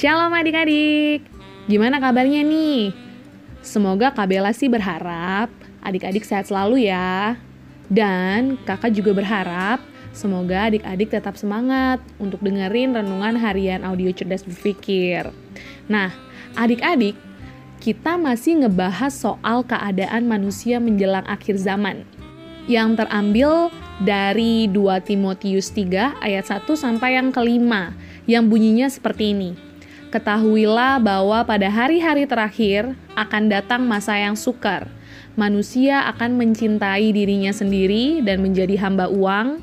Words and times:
Shalom 0.00 0.32
adik-adik. 0.32 1.28
Gimana 1.68 2.00
kabarnya 2.00 2.40
nih? 2.40 2.88
Semoga 3.60 4.08
Kak 4.08 4.32
Bella 4.32 4.48
sih 4.56 4.72
berharap 4.72 5.52
adik-adik 5.84 6.24
sehat 6.24 6.48
selalu 6.48 6.88
ya. 6.88 7.36
Dan 7.92 8.56
kakak 8.64 8.96
juga 8.96 9.12
berharap 9.12 9.84
semoga 10.16 10.72
adik-adik 10.72 11.12
tetap 11.12 11.36
semangat 11.36 12.00
untuk 12.16 12.40
dengerin 12.40 12.96
renungan 12.96 13.36
harian 13.36 13.84
audio 13.84 14.08
cerdas 14.08 14.40
berpikir. 14.40 15.28
Nah, 15.84 16.08
adik-adik, 16.56 17.20
kita 17.84 18.16
masih 18.16 18.64
ngebahas 18.64 19.12
soal 19.12 19.68
keadaan 19.68 20.24
manusia 20.24 20.80
menjelang 20.80 21.28
akhir 21.28 21.60
zaman 21.60 22.08
yang 22.64 22.96
terambil 22.96 23.68
dari 24.00 24.64
2 24.64 24.80
Timotius 25.04 25.68
3 25.76 26.24
ayat 26.24 26.48
1 26.48 26.64
sampai 26.72 27.20
yang 27.20 27.28
kelima 27.36 27.92
yang 28.24 28.48
bunyinya 28.48 28.88
seperti 28.88 29.36
ini. 29.36 29.69
Ketahuilah 30.10 30.98
bahwa 30.98 31.46
pada 31.46 31.70
hari-hari 31.70 32.26
terakhir 32.26 32.98
akan 33.14 33.46
datang 33.46 33.86
masa 33.86 34.18
yang 34.18 34.34
sukar. 34.34 34.90
Manusia 35.38 36.02
akan 36.10 36.34
mencintai 36.34 37.14
dirinya 37.14 37.54
sendiri 37.54 38.18
dan 38.18 38.42
menjadi 38.42 38.74
hamba 38.82 39.06
uang. 39.06 39.62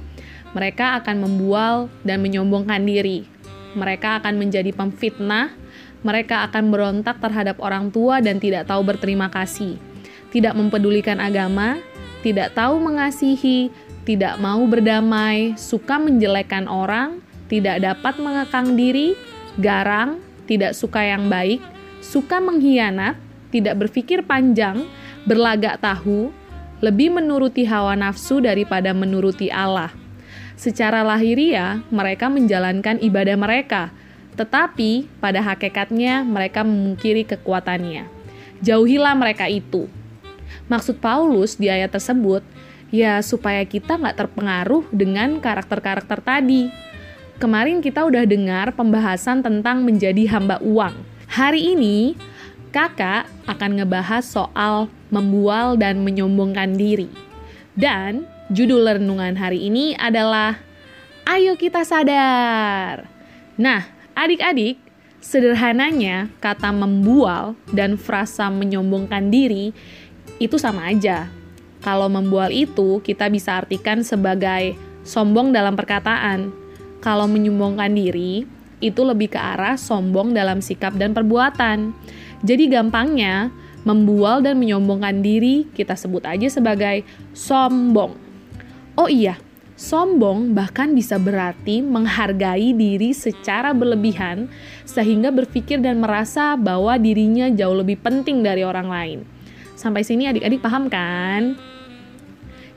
Mereka 0.55 1.03
akan 1.03 1.27
membual 1.27 1.91
dan 2.07 2.23
menyombongkan 2.23 2.79
diri. 2.87 3.27
Mereka 3.75 4.23
akan 4.23 4.39
menjadi 4.39 4.71
pemfitnah. 4.71 5.51
Mereka 6.07 6.47
akan 6.47 6.71
berontak 6.71 7.19
terhadap 7.19 7.59
orang 7.59 7.91
tua 7.91 8.23
dan 8.23 8.39
tidak 8.39 8.71
tahu 8.71 8.87
berterima 8.87 9.27
kasih. 9.27 9.75
Tidak 10.31 10.55
mempedulikan 10.55 11.19
agama, 11.19 11.75
tidak 12.23 12.55
tahu 12.55 12.79
mengasihi, 12.79 13.67
tidak 14.07 14.39
mau 14.39 14.63
berdamai, 14.63 15.59
suka 15.59 15.99
menjelekkan 15.99 16.71
orang, 16.71 17.19
tidak 17.51 17.83
dapat 17.83 18.15
mengekang 18.23 18.79
diri, 18.79 19.11
garang, 19.59 20.23
tidak 20.47 20.73
suka 20.73 21.03
yang 21.03 21.27
baik, 21.27 21.59
suka 21.99 22.39
mengkhianat, 22.39 23.19
tidak 23.51 23.75
berpikir 23.75 24.23
panjang, 24.23 24.87
berlagak 25.27 25.77
tahu, 25.83 26.31
lebih 26.79 27.11
menuruti 27.11 27.67
hawa 27.67 27.99
nafsu 27.99 28.39
daripada 28.39 28.95
menuruti 28.95 29.51
Allah. 29.51 29.91
Secara 30.57 31.05
lahiriah, 31.05 31.85
mereka 31.93 32.31
menjalankan 32.31 32.97
ibadah 33.03 33.37
mereka, 33.37 33.93
tetapi 34.33 35.05
pada 35.21 35.41
hakikatnya 35.41 36.25
mereka 36.25 36.65
memungkiri 36.65 37.25
kekuatannya. 37.29 38.09
Jauhilah 38.61 39.13
mereka 39.13 39.45
itu. 39.45 39.85
Maksud 40.65 40.97
Paulus 40.97 41.57
di 41.61 41.69
ayat 41.69 41.93
tersebut 41.93 42.41
ya 42.89 43.19
supaya 43.19 43.63
kita 43.67 43.99
nggak 43.99 44.17
terpengaruh 44.17 44.87
dengan 44.89 45.37
karakter-karakter 45.37 46.19
tadi. 46.23 46.86
Kemarin 47.37 47.85
kita 47.85 48.01
udah 48.01 48.25
dengar 48.25 48.73
pembahasan 48.73 49.45
tentang 49.45 49.85
menjadi 49.85 50.25
hamba 50.33 50.57
uang. 50.57 50.97
Hari 51.29 51.77
ini 51.77 52.17
kakak 52.73 53.29
akan 53.45 53.77
ngebahas 53.77 54.25
soal 54.25 54.89
membual 55.13 55.77
dan 55.77 56.01
menyombongkan 56.01 56.73
diri. 56.73 57.05
Dan 57.77 58.25
judul 58.49 58.89
renungan 58.89 59.37
hari 59.37 59.69
ini 59.69 59.93
adalah 60.01 60.57
Ayo 61.29 61.53
kita 61.61 61.85
sadar. 61.85 63.05
Nah, 63.53 63.85
adik-adik, 64.17 64.81
sederhananya 65.21 66.33
kata 66.41 66.73
membual 66.73 67.53
dan 67.69 68.01
frasa 68.01 68.49
menyombongkan 68.49 69.29
diri 69.29 69.77
itu 70.41 70.57
sama 70.57 70.89
aja 70.89 71.29
kalau 71.85 72.09
membual 72.09 72.49
itu 72.49 72.97
kita 73.05 73.29
bisa 73.29 73.61
artikan 73.61 74.01
sebagai 74.01 74.73
sombong 75.05 75.53
dalam 75.53 75.77
perkataan. 75.77 76.66
Kalau 77.07 77.23
menyombongkan 77.23 77.95
diri 77.95 78.43
itu 78.83 79.01
lebih 79.07 79.31
ke 79.31 79.39
arah 79.39 79.79
sombong 79.79 80.35
dalam 80.35 80.59
sikap 80.59 80.91
dan 80.99 81.15
perbuatan. 81.15 81.95
Jadi 82.43 82.67
gampangnya 82.67 83.47
membual 83.87 84.43
dan 84.43 84.59
menyombongkan 84.59 85.23
diri 85.23 85.71
kita 85.71 85.95
sebut 85.95 86.27
aja 86.27 86.51
sebagai 86.51 87.07
sombong. 87.31 88.11
Oh 88.99 89.07
iya, 89.07 89.39
sombong 89.79 90.51
bahkan 90.51 90.91
bisa 90.91 91.15
berarti 91.15 91.79
menghargai 91.79 92.75
diri 92.75 93.15
secara 93.15 93.71
berlebihan 93.71 94.51
sehingga 94.83 95.31
berpikir 95.31 95.79
dan 95.79 96.03
merasa 96.03 96.59
bahwa 96.59 96.99
dirinya 96.99 97.47
jauh 97.47 97.79
lebih 97.79 98.03
penting 98.03 98.43
dari 98.43 98.67
orang 98.67 98.91
lain. 98.91 99.19
Sampai 99.79 100.03
sini 100.03 100.27
adik-adik 100.27 100.59
paham 100.59 100.91
kan? 100.91 101.55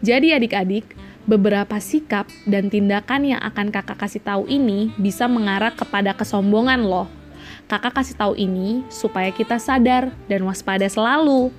Jadi 0.07 0.33
adik-adik, 0.39 1.00
beberapa 1.31 1.79
sikap 1.79 2.27
dan 2.43 2.67
tindakan 2.67 3.23
yang 3.23 3.39
akan 3.39 3.71
kakak 3.71 4.03
kasih 4.03 4.19
tahu 4.19 4.51
ini 4.51 4.91
bisa 4.99 5.31
mengarah 5.31 5.71
kepada 5.71 6.11
kesombongan 6.11 6.83
loh. 6.83 7.07
Kakak 7.71 8.03
kasih 8.03 8.19
tahu 8.19 8.35
ini 8.35 8.83
supaya 8.91 9.31
kita 9.31 9.63
sadar 9.63 10.11
dan 10.27 10.43
waspada 10.43 10.91
selalu. 10.91 11.55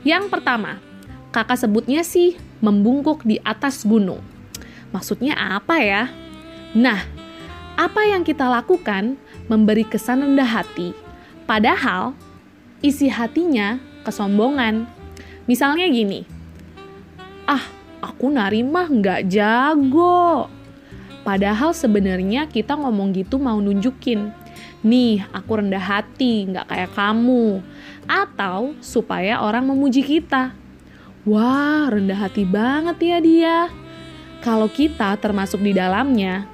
Yang 0.00 0.32
pertama, 0.32 0.80
kakak 1.28 1.60
sebutnya 1.60 2.00
sih 2.00 2.40
membungkuk 2.64 3.20
di 3.28 3.36
atas 3.44 3.84
gunung. 3.84 4.24
Maksudnya 4.96 5.36
apa 5.36 5.76
ya? 5.84 6.08
Nah, 6.72 7.04
apa 7.76 8.00
yang 8.08 8.24
kita 8.24 8.48
lakukan 8.48 9.20
memberi 9.44 9.84
kesan 9.84 10.24
rendah 10.24 10.48
hati, 10.48 10.96
padahal 11.44 12.16
isi 12.80 13.12
hatinya 13.12 13.76
kesombongan. 14.08 14.88
Misalnya 15.44 15.84
gini, 15.92 16.24
ah 17.44 17.79
aku 18.00 18.32
nari 18.32 18.64
mah 18.64 18.88
nggak 18.88 19.28
jago. 19.28 20.48
Padahal 21.20 21.76
sebenarnya 21.76 22.48
kita 22.48 22.74
ngomong 22.74 23.12
gitu 23.12 23.36
mau 23.36 23.60
nunjukin, 23.60 24.32
nih 24.80 25.20
aku 25.36 25.60
rendah 25.60 25.80
hati, 25.80 26.48
nggak 26.48 26.66
kayak 26.66 26.90
kamu. 26.96 27.60
Atau 28.08 28.74
supaya 28.80 29.44
orang 29.44 29.68
memuji 29.68 30.00
kita. 30.00 30.56
Wah, 31.28 31.92
rendah 31.92 32.16
hati 32.16 32.48
banget 32.48 32.96
ya 33.04 33.18
dia. 33.20 33.58
Kalau 34.40 34.72
kita 34.72 35.20
termasuk 35.20 35.60
di 35.60 35.76
dalamnya, 35.76 36.48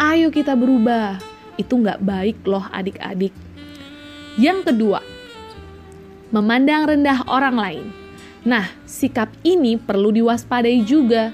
ayo 0.00 0.32
kita 0.32 0.56
berubah. 0.56 1.20
Itu 1.60 1.76
nggak 1.76 2.00
baik 2.00 2.40
loh 2.48 2.64
adik-adik. 2.72 3.36
Yang 4.40 4.72
kedua, 4.72 5.04
memandang 6.32 6.88
rendah 6.88 7.28
orang 7.28 7.56
lain. 7.60 8.01
Nah, 8.42 8.66
sikap 8.84 9.30
ini 9.46 9.78
perlu 9.78 10.10
diwaspadai 10.10 10.82
juga. 10.82 11.30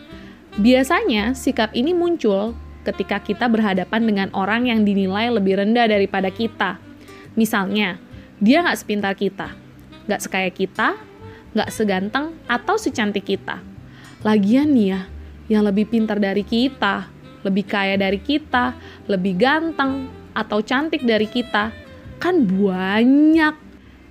Biasanya, 0.61 1.33
sikap 1.33 1.73
ini 1.73 1.97
muncul 1.97 2.53
ketika 2.85 3.21
kita 3.21 3.49
berhadapan 3.49 4.05
dengan 4.05 4.29
orang 4.37 4.69
yang 4.69 4.85
dinilai 4.85 5.33
lebih 5.33 5.61
rendah 5.61 5.89
daripada 5.89 6.29
kita. 6.29 6.77
Misalnya, 7.33 7.97
dia 8.41 8.61
nggak 8.61 8.79
sepintar 8.79 9.15
kita, 9.17 9.57
nggak 10.05 10.21
sekaya 10.21 10.51
kita, 10.53 11.01
nggak 11.57 11.71
seganteng 11.73 12.37
atau 12.45 12.77
secantik 12.77 13.25
kita. 13.25 13.61
Lagian 14.21 14.75
nih 14.75 14.89
ya, 14.93 15.01
yang 15.49 15.63
lebih 15.65 15.89
pintar 15.89 16.21
dari 16.21 16.45
kita, 16.45 17.09
lebih 17.47 17.65
kaya 17.65 17.97
dari 17.97 18.21
kita, 18.21 18.77
lebih 19.09 19.39
ganteng, 19.39 20.11
atau 20.37 20.63
cantik 20.63 21.03
dari 21.03 21.27
kita, 21.27 21.75
kan 22.23 22.47
banyak 22.47 23.68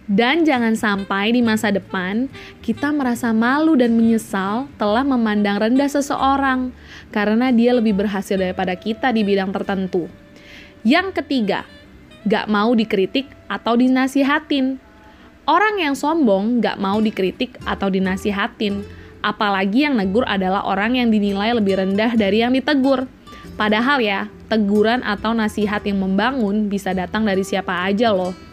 dan 0.07 0.47
jangan 0.47 0.71
sampai 0.71 1.35
di 1.35 1.43
masa 1.43 1.67
depan 1.67 2.31
kita 2.63 2.95
merasa 2.95 3.35
malu 3.35 3.75
dan 3.75 3.91
menyesal 3.91 4.71
telah 4.79 5.03
memandang 5.03 5.59
rendah 5.59 5.91
seseorang 5.91 6.71
karena 7.11 7.51
dia 7.51 7.75
lebih 7.75 7.91
berhasil 7.91 8.39
daripada 8.39 8.71
kita 8.79 9.11
di 9.11 9.27
bidang 9.27 9.51
tertentu. 9.51 10.07
Yang 10.87 11.19
ketiga, 11.19 11.67
gak 12.23 12.47
mau 12.47 12.71
dikritik 12.71 13.27
atau 13.51 13.75
dinasihatin. 13.75 14.79
Orang 15.43 15.79
yang 15.79 15.95
sombong 15.95 16.63
gak 16.63 16.79
mau 16.79 17.03
dikritik 17.03 17.59
atau 17.67 17.91
dinasihatin, 17.91 18.87
apalagi 19.19 19.83
yang 19.83 19.99
negur 19.99 20.23
adalah 20.23 20.63
orang 20.63 20.95
yang 20.95 21.11
dinilai 21.11 21.51
lebih 21.51 21.83
rendah 21.83 22.15
dari 22.15 22.47
yang 22.47 22.55
ditegur. 22.55 23.11
Padahal 23.59 23.99
ya, 23.99 24.31
teguran 24.47 25.03
atau 25.03 25.35
nasihat 25.35 25.83
yang 25.83 25.99
membangun 25.99 26.71
bisa 26.71 26.95
datang 26.95 27.27
dari 27.27 27.43
siapa 27.43 27.83
aja 27.83 28.15
loh 28.15 28.46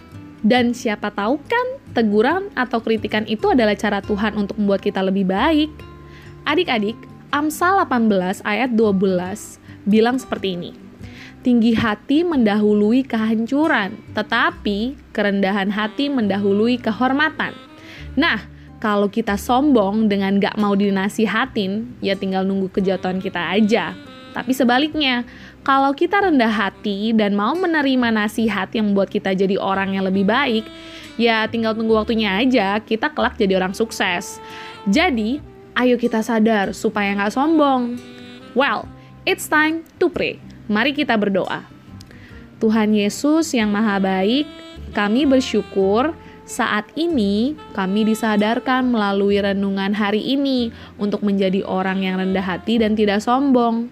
dan 0.44 0.76
siapa 0.76 1.08
tahu 1.08 1.40
kan 1.48 1.66
teguran 1.96 2.52
atau 2.52 2.84
kritikan 2.84 3.24
itu 3.24 3.48
adalah 3.56 3.72
cara 3.72 4.04
Tuhan 4.04 4.36
untuk 4.36 4.60
membuat 4.60 4.84
kita 4.84 5.00
lebih 5.00 5.24
baik. 5.24 5.72
Adik-adik, 6.44 7.00
Amsal 7.32 7.80
18 7.88 8.44
ayat 8.44 8.70
12 8.76 9.88
bilang 9.88 10.20
seperti 10.20 10.54
ini. 10.54 10.70
Tinggi 11.40 11.76
hati 11.76 12.24
mendahului 12.24 13.04
kehancuran, 13.04 13.96
tetapi 14.16 14.96
kerendahan 15.12 15.68
hati 15.72 16.08
mendahului 16.08 16.80
kehormatan. 16.80 17.52
Nah, 18.16 18.40
kalau 18.80 19.08
kita 19.08 19.40
sombong 19.40 20.12
dengan 20.12 20.36
gak 20.40 20.60
mau 20.60 20.76
dinasihatin, 20.76 22.00
ya 22.04 22.16
tinggal 22.16 22.44
nunggu 22.44 22.68
kejatuhan 22.68 23.20
kita 23.20 23.40
aja. 23.40 23.96
Tapi 24.34 24.50
sebaliknya, 24.50 25.22
kalau 25.62 25.94
kita 25.94 26.26
rendah 26.26 26.50
hati 26.50 27.14
dan 27.14 27.38
mau 27.38 27.54
menerima 27.54 28.10
nasihat 28.10 28.66
yang 28.74 28.90
membuat 28.90 29.08
kita 29.14 29.30
jadi 29.30 29.54
orang 29.56 29.94
yang 29.94 30.04
lebih 30.04 30.26
baik, 30.26 30.66
ya 31.14 31.46
tinggal 31.46 31.78
tunggu 31.78 31.94
waktunya 31.94 32.42
aja, 32.42 32.82
kita 32.82 33.14
kelak 33.14 33.38
jadi 33.38 33.62
orang 33.62 33.72
sukses. 33.72 34.42
Jadi, 34.90 35.38
ayo 35.78 35.94
kita 35.94 36.20
sadar 36.20 36.74
supaya 36.74 37.14
nggak 37.14 37.30
sombong. 37.30 37.94
Well, 38.58 38.90
it's 39.22 39.46
time 39.46 39.86
to 40.02 40.10
pray. 40.10 40.42
Mari 40.66 40.98
kita 40.98 41.14
berdoa. 41.14 41.62
Tuhan 42.58 42.90
Yesus 42.90 43.54
yang 43.54 43.70
Maha 43.70 44.02
Baik, 44.02 44.50
kami 44.96 45.30
bersyukur 45.30 46.16
saat 46.44 46.92
ini 46.92 47.56
kami 47.72 48.04
disadarkan 48.04 48.92
melalui 48.92 49.40
renungan 49.40 49.96
hari 49.96 50.20
ini 50.20 50.68
untuk 51.00 51.24
menjadi 51.24 51.64
orang 51.64 52.04
yang 52.04 52.20
rendah 52.20 52.44
hati 52.44 52.76
dan 52.76 52.92
tidak 52.92 53.24
sombong. 53.24 53.88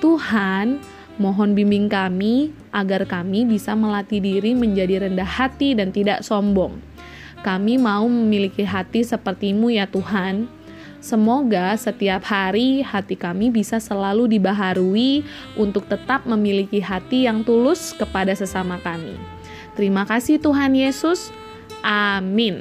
Tuhan, 0.00 0.80
mohon 1.20 1.52
bimbing 1.52 1.92
kami 1.92 2.56
agar 2.72 3.04
kami 3.04 3.44
bisa 3.44 3.76
melatih 3.76 4.18
diri 4.18 4.56
menjadi 4.56 5.06
rendah 5.06 5.28
hati 5.28 5.76
dan 5.76 5.92
tidak 5.92 6.24
sombong. 6.24 6.80
Kami 7.40 7.80
mau 7.80 8.04
memiliki 8.04 8.64
hati 8.64 9.04
sepertimu 9.04 9.72
ya 9.72 9.88
Tuhan. 9.88 10.48
Semoga 11.00 11.72
setiap 11.80 12.28
hari 12.28 12.84
hati 12.84 13.16
kami 13.16 13.48
bisa 13.48 13.80
selalu 13.80 14.36
dibaharui 14.36 15.24
untuk 15.56 15.88
tetap 15.88 16.28
memiliki 16.28 16.84
hati 16.84 17.24
yang 17.24 17.40
tulus 17.40 17.96
kepada 17.96 18.36
sesama 18.36 18.76
kami. 18.84 19.16
Terima 19.72 20.04
kasih 20.04 20.36
Tuhan 20.36 20.76
Yesus. 20.76 21.32
Amin. 21.80 22.60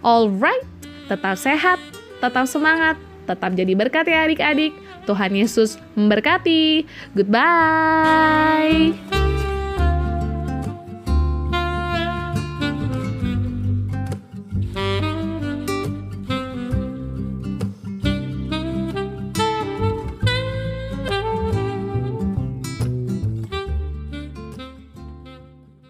Alright, 0.00 0.64
tetap 1.04 1.36
sehat, 1.36 1.76
tetap 2.24 2.48
semangat, 2.48 2.96
tetap 3.28 3.52
jadi 3.52 3.76
berkat 3.76 4.08
ya 4.08 4.24
adik-adik. 4.24 4.72
Tuhan 5.06 5.38
Yesus 5.38 5.78
memberkati. 5.94 6.82
Goodbye. 7.14 9.25